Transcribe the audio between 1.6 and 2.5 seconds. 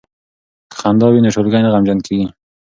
نه غمجن کیږي.